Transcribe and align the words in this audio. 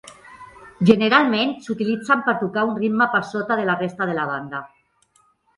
Generalment 0.89 1.53
s'utilitzen 1.67 2.25
per 2.29 2.35
tocar 2.45 2.65
un 2.71 2.75
ritme 2.85 3.09
per 3.17 3.21
sota 3.35 3.59
de 3.61 3.69
la 3.71 3.77
resta 3.85 4.09
de 4.13 4.17
la 4.23 4.29
banda. 4.35 4.65